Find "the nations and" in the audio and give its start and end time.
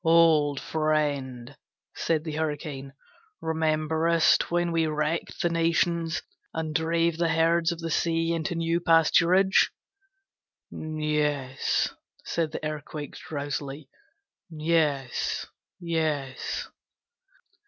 5.43-6.73